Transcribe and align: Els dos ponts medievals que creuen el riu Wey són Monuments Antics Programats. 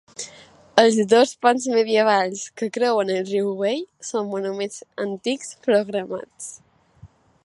Els 0.83 0.95
dos 1.11 1.33
ponts 1.47 1.67
medievals 1.73 2.41
que 2.61 2.69
creuen 2.77 3.11
el 3.17 3.21
riu 3.27 3.51
Wey 3.61 3.83
són 4.09 4.27
Monuments 4.33 4.83
Antics 5.05 5.53
Programats. 5.69 6.49